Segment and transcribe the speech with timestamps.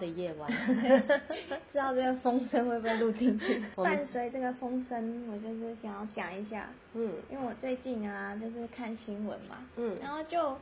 [0.00, 0.50] 的夜晚。
[1.70, 3.62] 知道这个风声会不会录进去？
[3.76, 10.56] 伴随这个风声，我就是想要讲一下，嗯，因为我最近啊，就是看新闻嘛，嗯，然后就。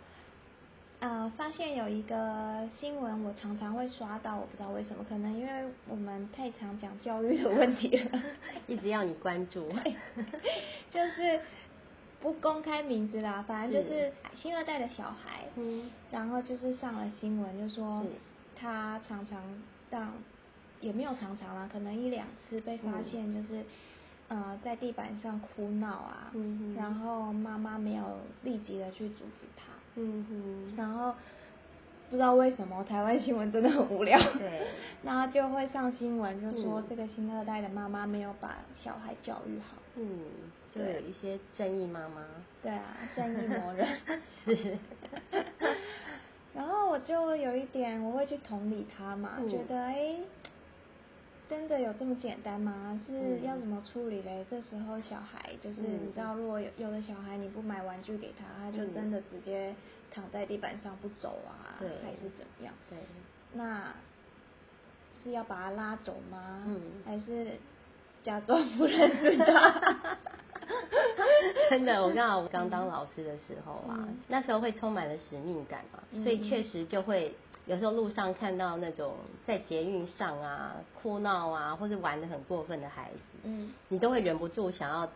[1.00, 8.20] 呃，发现有一个新闻，我常常会刷到，我不知道为什么，可能因为我们太常讲教育的问题了，
[8.66, 9.68] 一直要你关注，
[10.90, 11.40] 就是
[12.20, 18.04] 不公开名字啦，反正就是新二代的小孩，嗯，然后就是上了新闻，就说
[18.60, 19.40] 他常常
[19.90, 20.12] 让，
[20.80, 23.62] 也没有常常啦，可能一两次被发现，就是
[24.28, 26.32] 呃在地板上哭闹啊，
[26.76, 29.64] 然后妈妈没有立即的去阻止他。
[29.96, 31.14] 嗯哼，然后
[32.08, 34.66] 不知道为什么台湾新闻真的很无聊，对，
[35.02, 40.20] 然后就会上新闻，就说这个新二代的妈妈没有把小孩教育好，嗯，
[40.72, 42.24] 就有一些正义妈妈，
[42.62, 43.88] 对啊，正义魔人。
[44.44, 44.78] 是，
[46.54, 50.16] 然后我就有一点我会去同理他嘛，觉得哎。
[51.48, 53.00] 真的有这么简单吗？
[53.06, 54.44] 是要怎么处理嘞？
[54.50, 59.74] 这时候小孩就是你知道，如果有有的小孩你不买玩具给他，他就真的直接
[60.10, 62.74] 躺在地板上不走啊，还是怎么样？
[62.90, 62.98] 对，
[63.54, 63.94] 那
[65.24, 66.64] 是要把他拉走吗？
[66.66, 67.52] 嗯，还是
[68.22, 70.18] 假装不认识他？
[71.70, 77.34] 真的，我刚好刚当老师的时候啊，那时候会充满了使命感嘛，所以确实就会。
[77.66, 79.12] 有时候路上看到那种
[79.44, 85.06] 在捷运上啊哭闹啊，或者玩的很过分的孩子，嗯，你都会忍不住想要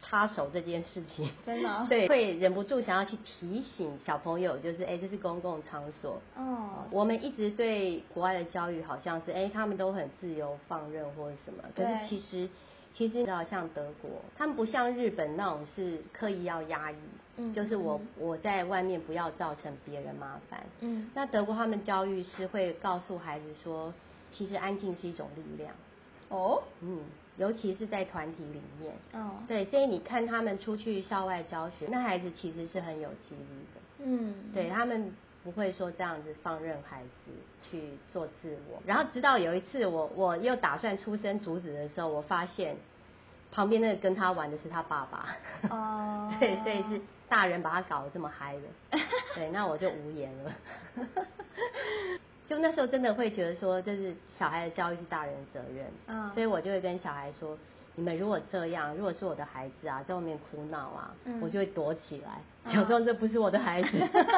[0.00, 6.22] 插手这件事情，真的， 对，会忍不住想要去提醒小朋友，就是哎，这是公共场所。
[6.36, 12.48] 哦，我们一直对国外的教育好像是哎，他们都很自由放任或者什么，可是其实。
[12.94, 16.96] 其实你知道，像德国，他们不像日本那种是刻意要压抑，
[17.36, 23.94] 嗯，就是我我在外面不要造成别人麻烦，嗯，那德国他们教育是会告诉孩子说，
[24.32, 25.72] 其实安静是一种力量，
[26.28, 27.00] 哦，嗯，
[27.36, 35.12] 尤其是在团体里面，哦，对，所以你看他们出去校外教学，那孩子其实是很有纪律的，嗯，对他们
[35.42, 37.32] 不会说这样子放任孩子。
[37.70, 42.74] 去做自我，然后直到有一次我我又打算出声阻止的时候，我发现
[43.52, 45.36] 旁边那个跟他玩的是他爸爸，
[45.68, 46.98] 哦， 对，所以是
[47.28, 48.98] 大人把他搞得这么嗨的，
[49.34, 50.52] 对，那我就无言了。
[52.48, 57.54] 就那时候真的会觉得说，这是小孩的教育是大人的责任，嗯，所以我就会跟小孩说，
[57.98, 62.40] 你们如果这样，如果是我的孩子啊，在外面哭闹啊，我就会躲起来，
[62.72, 63.88] 假装这不是我的孩子。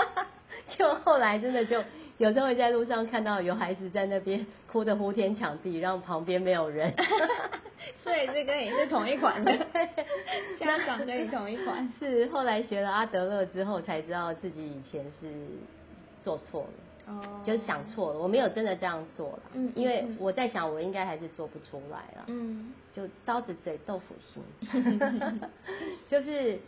[0.79, 1.83] 就后来真的就。
[2.17, 6.93] 有时候会在路上看到有孩子在那边哭得呼天抢地，然后旁边没有人，
[7.97, 9.57] 所以这跟也是同一款的，
[10.61, 11.91] 家长跟你同一款。
[11.99, 15.33] 是后来学了阿德勒之后才知道自己以前是
[16.23, 16.69] 做错了，
[17.11, 24.43] 哦，就是想错了，我没有真的这样做了，嗯，因为我在想我应该还是做不出来了，嗯，就刀子嘴豆腐心，
[26.09, 26.59] 就是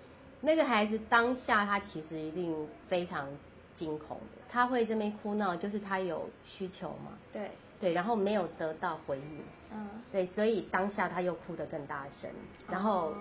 [0.41, 3.27] 那个孩子当下他其实一定非常。
[3.75, 7.13] 惊恐的，他会这边哭闹，就是他有需求嘛？
[7.33, 7.51] 对。
[7.81, 9.41] 对，然后没有得到回应，
[9.75, 12.31] 嗯，对，所以当下他又哭得更大声，
[12.69, 13.15] 然后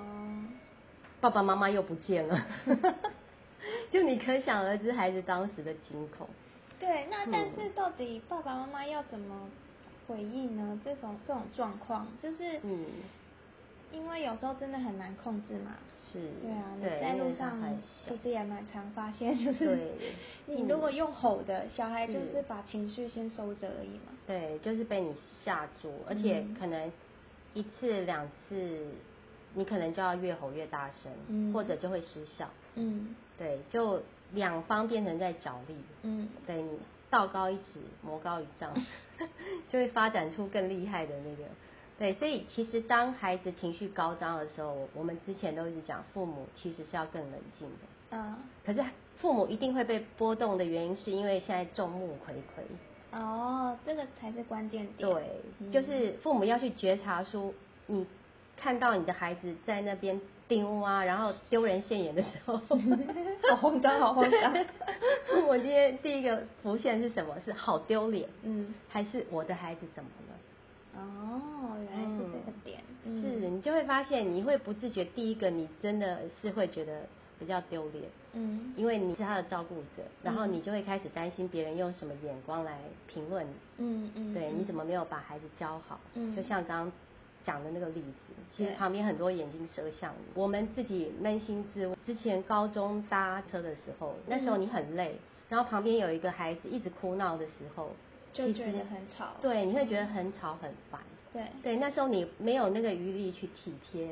[1.22, 2.46] 爸爸妈妈又不见了，
[3.92, 6.28] 就你可想而知孩子当时的惊恐。
[6.82, 9.48] 对，那但是到底爸爸妈妈要怎么
[10.08, 10.82] 回应呢？
[10.84, 12.86] 这种这种状况，就是嗯。
[13.94, 17.62] 因为有时候真的很难控制嘛，是，对啊，你在路上
[18.08, 19.78] 其实也蛮常发现， 就是
[20.46, 24.14] 你如果用吼的，小孩就是把情绪先收着而已嘛。
[24.26, 25.14] 对，就是被你
[25.44, 26.90] 吓住，而且可能
[27.54, 28.80] 一次两次，
[29.56, 32.50] 你可能就要越吼越大声，或者就会失效。
[32.76, 34.02] 嗯，对，就
[34.34, 35.76] 两方变成在角力。
[36.04, 38.74] 嗯，对你道高一尺，魔高一丈，
[39.70, 41.50] 就会发展出更厉害的那个。
[42.00, 48.18] 对，所以其实当孩子情绪高涨的时候，我们之前都一直讲，父母其实是要更冷静的。
[48.18, 48.36] 嗯。
[48.66, 48.84] 可是
[49.18, 53.16] 父母一定会被波动的原因，是因为现在众目睽睽。
[53.16, 55.10] 哦，这个才是关键点。
[55.10, 57.54] 对，就是父母要去觉察出，
[57.86, 58.08] 你
[58.58, 60.20] 看到你的孩子在那边
[60.52, 62.60] 丢啊，然后丢人现眼的时候，
[63.50, 64.54] 好慌张，好慌张。
[65.48, 67.34] 我今天第一个浮现是什么？
[67.46, 68.28] 是好丢脸。
[68.44, 68.74] 嗯。
[68.90, 71.00] 还是我的孩子怎么了？
[71.00, 77.04] 哦，原来是这个点，是你就会发现，你会不自觉，第一个你真的是会觉得
[77.40, 78.04] 比较丢脸，
[78.34, 82.78] 嗯，因为你是他的照顾者，然后你就会开始担心别人用什么眼光来
[83.08, 85.98] 评论你，嗯嗯，对，你怎么没有把孩子教好？
[86.16, 86.92] 嗯，就像刚刚
[87.44, 95.18] 讲的那个例子，其实旁边很多眼睛射向你，我们自己扪心自问，之前高中搭车的时候，那时候你很累，
[95.50, 97.90] 然后旁边有一个孩子一直哭闹的时候。
[98.34, 99.26] 就觉得很吵。
[99.42, 101.02] 对，你会觉得很吵很烦。
[101.34, 104.08] 对对，那时候你没有那个余力去体贴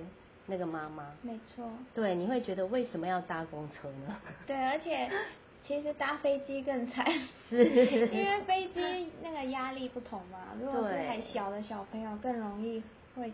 [0.48, 1.06] 那个妈妈。
[1.22, 1.70] 没错。
[1.96, 4.18] 对，你会觉得为什么要搭公车呢？
[4.46, 5.10] 对，而且
[5.70, 7.06] 其实搭飞机更惨，
[7.48, 7.64] 是，
[8.08, 10.40] 因为飞机那个压力不同嘛。
[10.60, 12.82] 如果是还小的小朋友，更容易
[13.16, 13.32] 会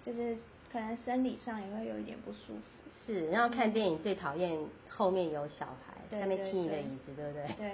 [0.00, 0.36] 就是
[0.72, 2.60] 可能生理上也会有一点不舒服。
[3.04, 4.56] 是，然后看电影最讨厌
[4.88, 7.46] 后面有小孩在那踢你的椅子，对不对？
[7.58, 7.72] 对。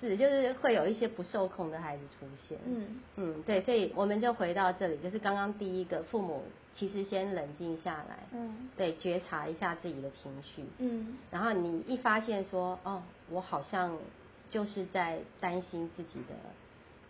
[0.00, 2.56] 是，就是会有一些不受控的孩子出现。
[2.64, 13.96] 嗯嗯，对，所以我们就回到这里，就是刚刚第一个，父母其实先冷静下来，嗯，对，觉察一下自己的情绪，嗯，然后你一发现说，哦，我好像
[14.50, 16.34] 就是在担心自己的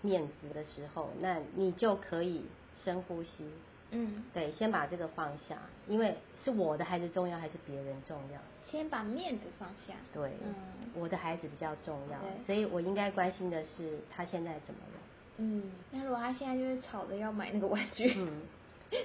[0.03, 2.45] 面子的时候，那你就可以
[2.85, 3.51] 深呼吸。
[3.91, 5.57] 嗯，对，先把这个放下，
[5.87, 8.39] 因为是我的孩子重要还是别人重要？
[8.71, 9.95] 先把面子放下。
[10.13, 10.55] 对，嗯，
[10.95, 15.01] 我的孩子比较重要，所以我应该关心的是他现在怎么了。
[15.39, 18.43] 嗯，那如果他现在就是吵着要买那个玩具，嗯，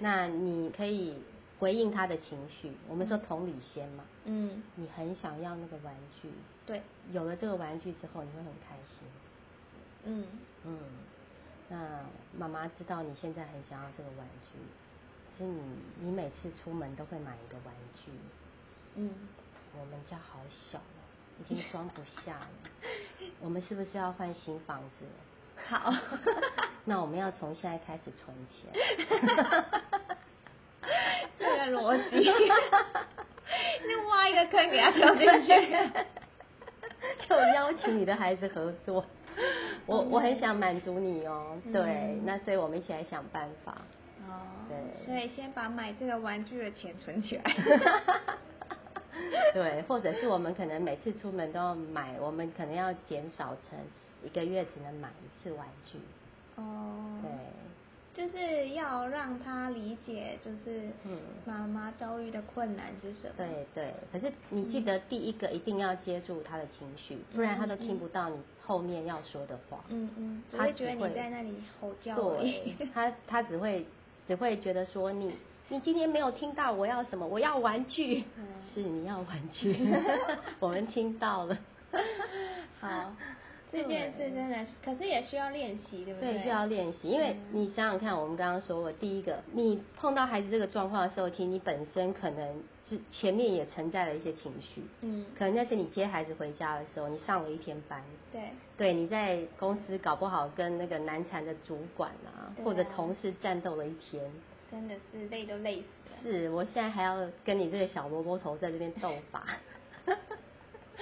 [0.02, 1.22] 那你可以
[1.64, 2.74] 回应他的情绪。
[2.90, 6.30] 我们说同理先嘛，嗯，你很想要那个玩具，
[6.66, 6.82] 对，
[7.14, 9.08] 有了这个玩具之后，你会很开心。
[10.04, 10.28] 嗯
[10.66, 10.78] 嗯。
[11.70, 12.02] 那
[12.38, 14.60] 妈妈知道你现在很想要这个玩具，
[15.38, 15.62] 是你
[16.02, 18.12] 你每次出门都会买一个玩具。
[18.96, 19.10] 嗯，
[19.80, 21.00] 我们家好小哦，
[21.40, 22.50] 已经装不下了。
[23.40, 25.06] 我们是不是要换新房子？
[25.66, 25.94] 好，
[26.84, 28.70] 那我们要从现在开始存钱。
[31.44, 32.24] 这个逻辑，
[33.88, 35.78] 就挖一个坑给他跳进去，
[37.28, 39.04] 就邀请你的孩子合作。
[39.86, 43.78] 我我很想满足你哦，对，那所以我们一起来想办法。
[44.30, 47.44] 哦，对，所以先把买这个玩具的钱存起来。
[49.54, 53.78] 对，或者是我们可能每次出门都要买，我们可能要减少成
[54.24, 56.00] 一个月只能买一次玩具。
[56.56, 57.30] 哦，对。
[58.16, 60.88] 就是要让他理解，就是
[61.46, 63.34] 妈妈遭遇的困难是什么。
[63.36, 69.84] 对对，可是你记得第一个一定要接住他的情绪，不然他都听不到你后面要说的话。
[69.90, 72.16] 嗯嗯，他会觉得你在那里吼叫。
[72.16, 73.86] 对，他他只会
[74.28, 75.34] 只会觉得说你
[75.70, 78.24] 你今天没有听到我要什么，我要玩具。
[78.74, 79.76] 是你要玩具，
[80.60, 81.58] 我们听到了。
[82.80, 83.12] 好。
[83.74, 86.34] 这件事真的，可是也需要练习，对不对？
[86.34, 98.42] 对，需要练习，因为你想想看，我们刚刚说过，第一个，你碰到孩子这个状况的时候，其实你本身可能是前面也承载了一些情绪，嗯，可能那是你接孩子回家的时候，你上了一天班，对，
[98.78, 104.24] 对，你在公司搞不好跟那个难缠的主管啊，或者同事战斗了一天，
[104.70, 105.78] 真的是累都累
[106.22, 106.38] 死了。
[106.38, 109.46] 是我现在还要跟你这个小萝卜头在这边斗法。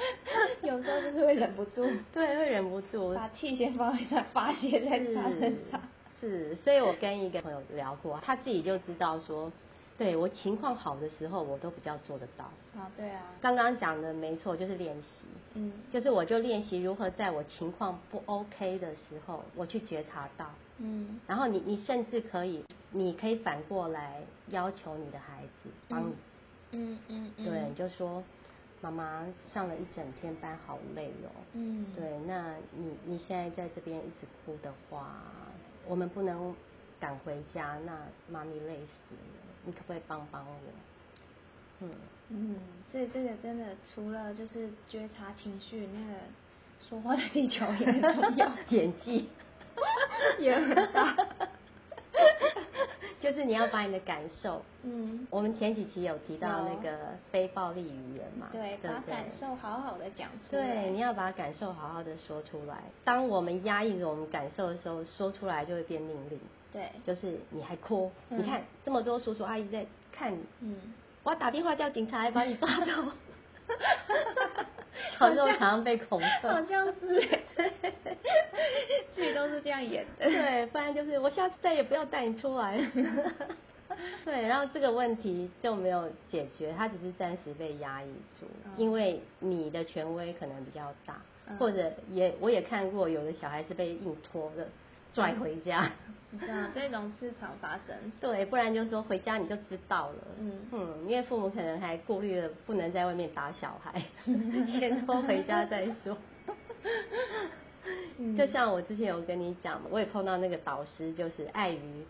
[0.64, 5.82] 有时候就是会忍不住，对，会忍不住把气先放在发泄在他身上。
[6.20, 9.52] 是，所以我跟一个朋友聊过，他自己就知道说，
[9.98, 12.46] 对我情况好的时候，我都比较做得到。
[12.80, 13.24] 啊，对啊。
[13.42, 15.26] 刚刚讲的没错，就是练习。
[15.56, 15.72] 嗯。
[15.92, 20.46] 就是我就练习如何在我情况不 OK 的时候，我去觉察到。
[20.78, 21.20] 嗯。
[21.28, 26.14] 然后你你甚至可以，你可以反过来要求你的孩子帮你。
[26.74, 27.46] 嗯嗯嗯。
[27.46, 28.24] 对，就说。
[28.82, 31.30] 妈妈上了一整天班，好累哦。
[31.54, 35.22] 嗯，对，那你你现在在这边一直哭的话，
[35.88, 36.54] 我们不能
[37.00, 37.98] 赶回家，那
[38.28, 39.22] 妈咪累死了。
[39.64, 40.54] 你可不可以帮帮我？
[41.82, 41.90] 嗯
[42.30, 42.56] 嗯，
[42.92, 46.20] 所以这个真的除了就是觉察情绪，那个
[46.88, 49.30] 说话的技巧也很重要， 演技
[50.40, 51.16] 也很大。
[53.22, 56.98] 就是你要把你的感受，嗯，我们前几期有提到那个
[57.32, 62.82] 非暴力语言嘛，对，把感受好好的讲出来，对，你要把感受好好的说出来。
[63.04, 66.40] 当我们压抑着我们感受的时候，说出来就会变命令，
[66.74, 70.76] 对，就是你还哭，你看这么多叔叔阿姨在看你，嗯，
[71.24, 73.12] 我要打电话叫警察来把你抓走。
[75.18, 77.22] 好像常常被恐吓，好像是，
[79.16, 80.26] 剧 都是这样演的。
[80.26, 82.78] 对，不然就是我下次再也不要带你出来。
[84.24, 88.08] 对，然后这个问题就没有解决，他只是暂时被压抑
[88.40, 88.46] 住，
[88.78, 91.22] 因为你的权威可能比较大，
[91.60, 94.68] 或者也我也看过有的小孩是被硬拖的。
[95.14, 95.92] 拽回家，
[96.40, 97.96] 这样这种事常发生。
[98.20, 100.24] 对，不然就说回家你就知道了。
[100.40, 106.18] 嗯嗯，因为父母可能还顾虑了不能在外面打小孩， 先拖回家再说。
[108.38, 112.06] 就像我之前有跟你讲，我也碰到那个导师，就是碍于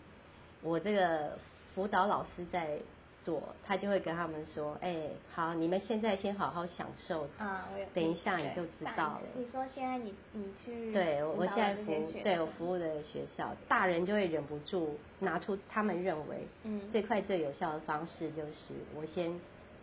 [0.62, 1.36] 我这个
[1.74, 2.78] 辅导老师在
[3.24, 4.96] 做，他就会跟他们说：“哎，
[5.32, 19.32] 好，你们现在先好好享受，啊，等一下你就知道了。”你说现在你你去对，我现在服务，对我服务的学校，大人就会忍不住拿出他们认为嗯最快最有效的方式，就是我先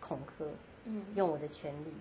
[0.00, 0.44] 恐吓，
[0.84, 1.92] 嗯，用我的权利。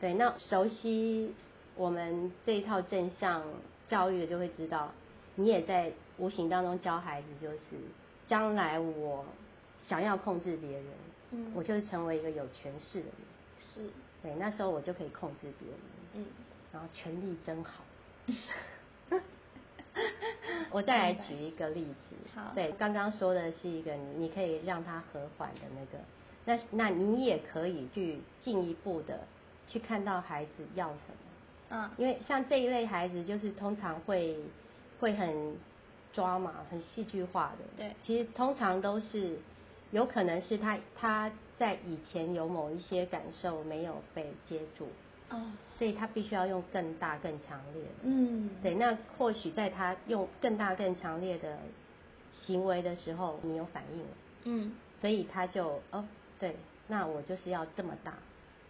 [0.00, 1.34] 对，那熟悉
[1.76, 3.42] 我们这一套正向
[3.86, 4.92] 教育的就会知道，
[5.34, 7.58] 你也在无形当中教孩子，就是
[8.26, 9.24] 将来我。
[9.86, 10.84] 想要控制别人，
[11.32, 13.14] 嗯，我就是成为一个有权势的人，
[13.60, 13.80] 是，
[14.22, 15.78] 对，那时候我就可以控制别人，
[16.14, 16.24] 嗯，
[16.72, 17.82] 然后权力真好。
[20.70, 25.98] 我再来举一个例子，好，对，刚刚说的是一个你你可以让他和缓的那个，
[26.44, 29.20] 那那你也可以去进一步的
[29.66, 31.14] 去看到孩子要什么，
[31.70, 34.38] 嗯，因为像这一类孩子就是通常会
[34.98, 35.56] 会很
[36.12, 39.36] 抓嘛，很戏剧化的，对，其实通常都是。
[39.92, 44.88] 有可能是他他在以前有某一些感受没有被接住，
[45.30, 45.40] 哦，
[45.78, 51.56] 所以他必须要用更大更强烈的，嗯，对，那或许在他用更大更强烈的
[52.44, 54.06] 行为的时候，你有反应了，
[54.44, 56.04] 嗯，所以他就哦，
[56.40, 56.56] 对，
[56.88, 58.14] 那我就是要这么大。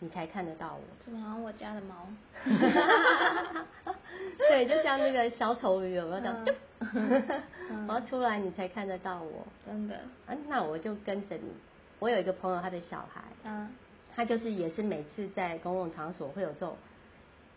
[0.01, 2.09] 你才看得到我，怎么好像我家的猫？
[4.37, 6.45] 对，就像那个小丑鱼，有没有的？
[7.89, 9.47] 我要出来，你才看得到我。
[9.65, 9.97] 真的？
[10.27, 11.51] 啊，那我就跟着你。
[11.99, 13.69] 我有一个朋友，他的小孩，嗯，
[14.15, 16.77] 他就是也是每次在公共场所会有这种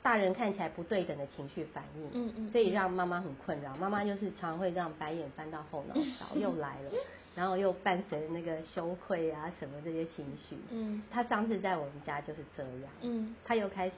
[0.04, 3.76] 大人看起来不对等的情绪反应，嗯嗯，所以让妈妈很困扰。
[3.78, 6.92] 妈妈就是常会让白眼翻到后脑勺，又来了。
[7.36, 13.96] 然后又伴随那个羞愧啊什么这些情绪，嗯，他上次在我们家就是这样，嗯，他又开始，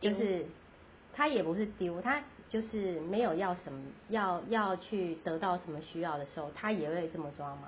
[0.00, 0.44] 就是
[1.14, 2.20] 他也不是丢，他
[2.50, 3.80] 就是没有要什么
[4.10, 7.62] 要要去得到什么需要的时候，他也会这么抓嘛。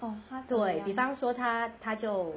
[0.00, 2.34] 哦，他对比方说他他就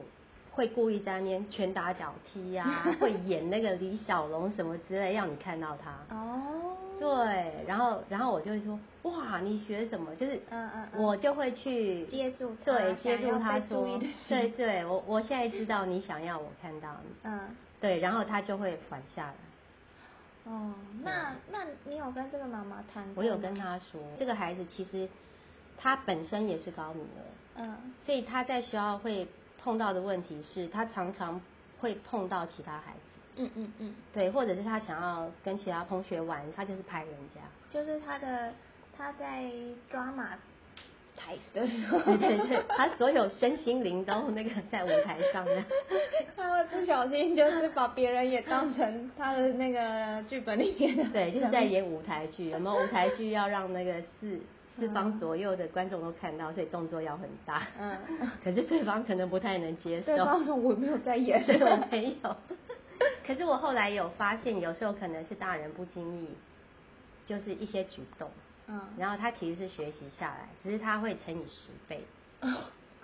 [0.52, 2.66] 会故意在那边拳打脚踢呀，
[3.00, 6.16] 会演那个李小龙什么之类，让你看到他。
[6.16, 6.76] 哦。
[7.00, 10.14] 对，然后然后我就会说，哇，你学什么？
[10.18, 13.98] 就是，嗯嗯，我就会去接住，对，接住他说，
[14.28, 17.40] 对对，我我现在知道你想要我看到你，嗯，
[17.80, 19.34] 对，然后他就会缓下来。
[20.50, 23.08] 哦，那那你有跟这个妈妈谈？
[23.16, 25.08] 我有跟她说，这个孩子其实
[25.78, 27.22] 他本身也是高敏儿，
[27.56, 29.28] 嗯，所以他在学校会
[29.62, 31.40] 碰到的问题是他常常
[31.80, 33.00] 会碰到其他孩子。
[33.42, 38.52] 嗯嗯嗯，对，或者是他想要跟其他同学玩，他就是拍人家，就是他的
[38.98, 39.50] 他在
[39.90, 40.36] 抓马
[41.30, 45.64] 台的时候，对对对，他所有身心灵都那个在舞台上的，
[46.36, 54.40] 他会不小心就是把别人也当成他的那个剧本里面的，对，就是在演舞台剧，有没有舞台剧要让那个四
[54.78, 57.98] 四方左右的观众都看到，所以动作要很大，嗯，
[58.44, 62.36] 可是对方可能不太能接受，对方说我没有在演， 我没有。
[63.26, 66.30] 可是我后来有发现，有时候可能是大人不经意，
[67.26, 68.28] 就是一些举动，
[68.70, 72.04] 嗯，然后他其实是学习下来，只是他会乘以十倍。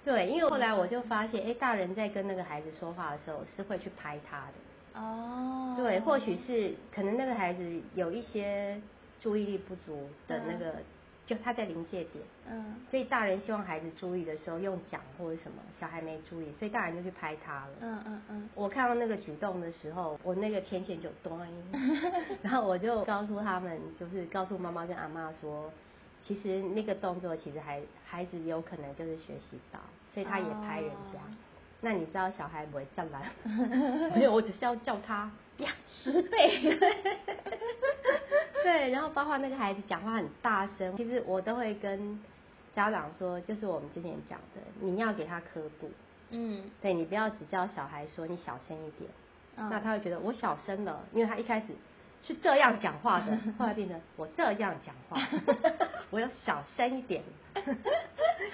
[0.03, 5.01] 对，因为后来我就发现，哎，大人在跟那个孩子说话的时候是会去拍他的。
[5.01, 5.74] 哦。
[5.75, 8.79] 对，或许是可能那个孩子有一些
[9.19, 10.75] 注意力不足的那个。
[11.25, 18.50] 就他在临界点，嗯，所以大人希望孩子注意的时候用讲或者什么，小孩没注意，所以大人就去拍他了，嗯嗯嗯。
[18.53, 21.48] 我看到那个举动的时候，我那个天线就端，
[22.44, 25.72] 然后我就告诉他们，就是告诉妈妈跟阿妈说，
[26.24, 29.79] 其实那个动作其实还孩子有可能就是学习到，
[30.13, 31.20] 所以他也拍人家。
[31.82, 33.32] 那你知道小孩不会这样来？
[34.15, 36.77] 没有，我只是要叫他呀十倍。
[38.63, 42.19] 对，然后包括那个孩子讲话很大声，其实我都会跟
[42.74, 45.89] 家长说，就是我们之前讲的，你要给他刻度。
[46.31, 49.09] 嗯，对你不要只叫小孩说你小声一点，
[49.55, 51.67] 那他会觉得我小声了，因为他一开始
[52.24, 55.21] 是这样讲话的， 后来变成我这样讲话，
[56.09, 57.21] 我要小声一点。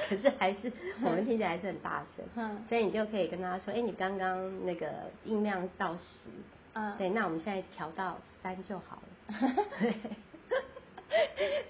[0.10, 2.24] 可是还是我们听起来还是很大声，
[2.68, 6.30] 所以你就可以跟他说，哎，你刚刚那个音量到十，
[6.74, 9.56] 嗯，对，那我们现在调到三就好了。
[9.80, 9.94] 对，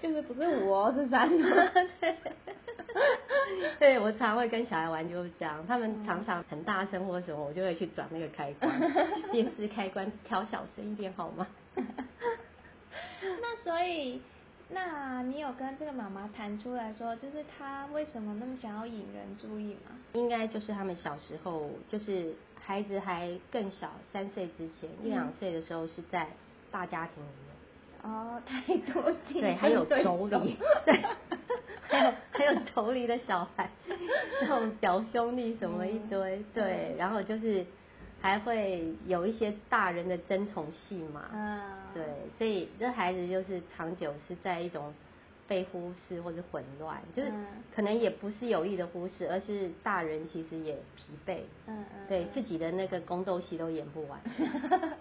[0.00, 1.28] 就是不是五哦，是三。
[3.78, 8.80] 对，我常会跟小孩玩就是这样，他们常常很大声或者什么，我就会去转那个开关，
[9.32, 11.46] 电视开关调小声一点好吗？
[13.20, 14.20] 那所以。
[14.74, 19.90] 那你有跟这个妈妈谈出来说，就是她为什么那么想要引人注意吗？
[20.14, 26.28] 应该就是他们小时候，就是孩子还更小，三岁之前，一两岁的时候是在
[26.70, 27.52] 大家庭里面。
[28.04, 31.02] 哦，太多对，还有妯娌，对，
[31.88, 33.70] 还有 还有妯娌的小孩，
[34.40, 37.64] 那种表兄弟什么一堆，对，然后就是
[38.20, 41.60] 还会有一些大人的争宠戏嘛，嗯，
[41.94, 42.04] 对，
[42.38, 44.92] 所以这孩子就是长久是在一种
[45.48, 47.30] 被忽视或者混乱，就是
[47.74, 54.20] 可能也不是有意的忽视，而是大人其实也疲惫，嗯嗯，对自己的那个宫斗戏都演不完。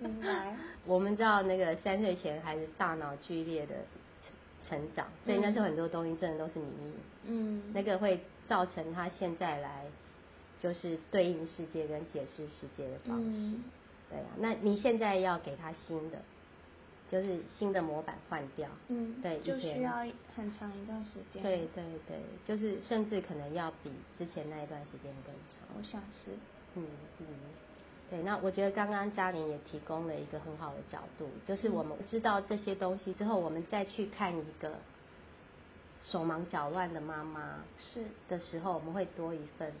[0.00, 0.54] 明白。
[0.86, 3.74] 我们知道那个三岁前孩子大脑剧烈的
[4.22, 6.92] 成成长，所以那时候很多东西真的都是秘密。
[7.26, 7.62] 嗯。
[7.72, 9.84] 那个会造成他现在来
[10.60, 13.52] 就是对应世界跟解释世界的方式。
[14.10, 16.18] 对啊，那你现在要给他新的，
[17.14, 18.68] 就是新的模板换掉。
[18.88, 19.14] 嗯。
[19.22, 20.04] 对，就需要
[20.34, 21.40] 很长一段时间。
[21.40, 25.60] 对对对，就是甚至可能要比之前那一段时间更长。
[25.78, 26.32] 我想是。
[26.74, 26.84] 嗯
[27.20, 27.26] 嗯。
[28.10, 34.72] 对，那我觉得刚刚嘉玲也提供了一个很好的角度，就是我们知道这些东西之后，我们再去看一个
[36.02, 39.72] 手忙脚乱的妈妈是的时候，我们会多一份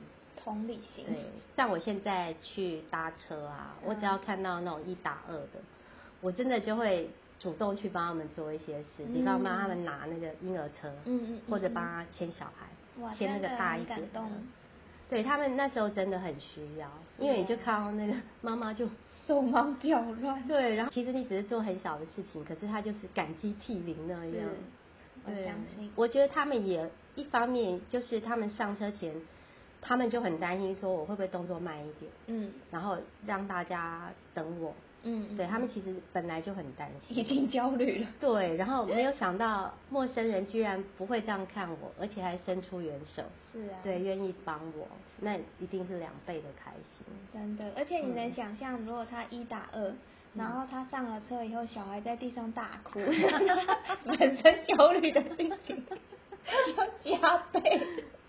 [0.42, 1.04] 同理心。
[1.04, 1.24] 对，
[1.54, 5.60] 像我现在去搭车啊，我只要看到那种一打二的，
[6.22, 14.22] 我真的就会主动去帮他们做一些事，比方帮他们拿那个婴儿车，嗯嗯，或者帮他牵小孩，牵那个大一点的。
[15.10, 16.88] 对他们那时候真的很需要，
[17.18, 18.88] 因为你就看到那个妈妈就
[19.26, 20.42] 手忙脚乱。
[20.48, 24.48] 对，然后其实你只是做很小的事情，可是他就是感激涕零那样。
[25.26, 25.90] 我相信。
[25.94, 29.14] 我觉得他们也一方面就是他们上车前，
[29.82, 34.74] 他们就很担心说我会不会动作慢一点，嗯，然后让大家等我。
[35.04, 38.08] 嗯，对他们其实本来就很担心，已经焦虑了。
[38.20, 43.22] 对，然后没有想到陌生人居然不会这样看我，而且还伸出援手。
[43.52, 43.78] 是啊。
[43.82, 44.88] 对，愿意帮我，
[45.20, 47.06] 那一定是两倍的开心。
[47.32, 49.92] 真的，而且你能想象，如果他一打二，
[50.34, 52.98] 然后他上了车以后，小孩在地上大哭，
[54.06, 55.84] 本身焦虑的心情
[56.76, 57.80] 要加倍。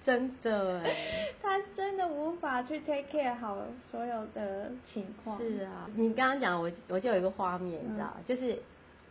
[0.06, 3.58] 真的哎， 他真的无法去 take care 好
[3.90, 5.38] 所有的情况。
[5.40, 8.58] 是啊，你刚刚讲我我就有一个画面，你知道，就是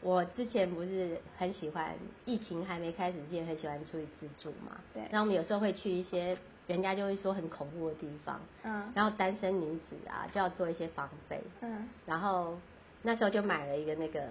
[0.00, 4.76] 我之前不是很喜欢疫情还没开始之前很喜欢出去自助嘛。
[4.92, 5.02] 对。
[5.10, 8.40] 然后我们有时候会去一些人家就会说很恐怖的地方。
[8.62, 8.92] 嗯。
[8.94, 11.40] 然后单身女子啊就要做一些防备。
[11.60, 11.88] 嗯。
[12.06, 12.56] 然后
[13.02, 14.22] 那时候就买了一个那个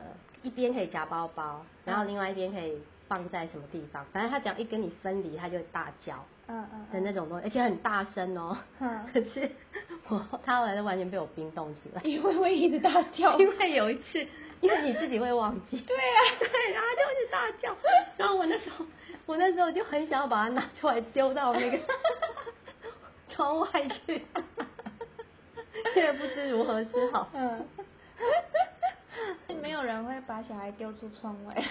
[0.44, 6.24] 一边可以夹包包，然后另外一边可以放在什么地方，反正他只要一跟你分离，他就会大叫。
[6.48, 8.58] 嗯嗯的那种东西，而且很大声哦。
[8.80, 9.06] 嗯。
[9.14, 9.50] 可是
[10.10, 12.02] 我他后来就完全被我冰冻起来。
[12.04, 13.38] 因为会一直大叫。
[13.40, 14.26] 因为有一次，
[14.62, 15.80] 因为你自己会忘记。
[15.80, 16.20] 对啊。
[16.40, 17.76] 对，然后就一直大叫。
[18.18, 18.86] 然后我那时候，
[19.26, 21.80] 我那时候就很想要把它拿出来丢到那个
[23.30, 23.68] 窗外
[24.06, 24.26] 去。
[25.94, 27.30] 现在不知如何是好。
[27.34, 27.66] 嗯。
[29.62, 31.64] 没有人会把小孩丢出窗外。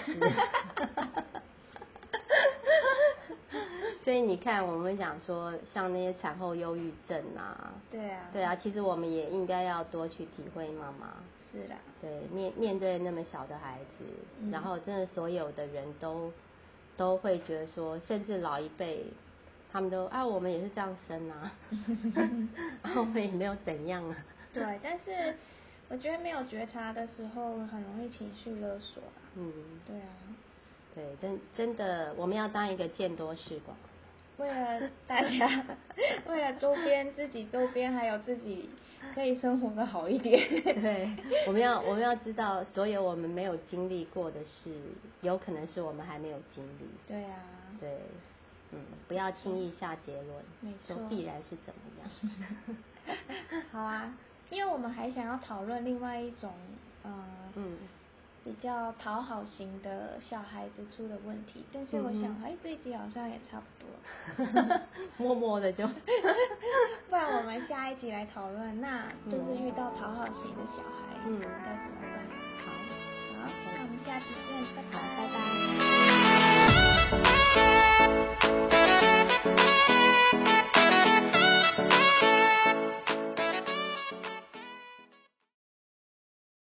[4.05, 11.15] 所以你看，我们想说，像那些产后忧郁症啊，对啊，对啊，其实我们也应该要多去体会妈妈。
[11.53, 11.75] 是的。
[12.01, 14.05] 对，面面对那么小的孩子，
[14.51, 16.33] 然后真的所有的人都
[16.97, 19.05] 都会觉得说，甚至老一辈，
[19.71, 21.53] 他们都啊，我们也是这样生啊，
[22.83, 24.17] 然 后 我们也没有怎样啊。
[24.53, 25.35] 对，但是
[25.89, 29.01] 我觉得没有觉察的时候，很容易情绪勒索。
[29.37, 29.53] 嗯，
[29.87, 30.09] 对啊。
[30.95, 33.75] 对，真真的，我们要当一个见多识广。
[34.43, 35.65] 为了大家，
[36.27, 38.69] 为了周边自己周边还有自己
[39.15, 40.49] 可以生活的好一点。
[40.63, 41.09] 对，
[41.47, 44.75] 我们要我们要知道，所有我们没有经历过的事，
[45.21, 46.87] 有可能是我们还没有经历。
[47.07, 47.39] 对啊。
[47.81, 47.99] 对，
[48.73, 50.29] 嗯，不要轻易下结论，
[50.61, 53.63] 没错，必然是怎么样。
[53.71, 54.13] 好啊，
[54.51, 56.53] 因为我们还想要讨论另外一种，
[57.05, 57.13] 呃，
[57.55, 57.77] 嗯。
[58.45, 64.81] 比较讨好型的小孩子出的问题，但是我想，哎，这一集好像也差不多，
[65.19, 65.87] 默默的就，
[67.09, 72.13] 不然我们下一集来讨论，那就是遇到讨好型的小孩，嗯，该怎么办？
[72.65, 72.73] 好，
[73.43, 75.52] 好，那我们下集见，拜拜。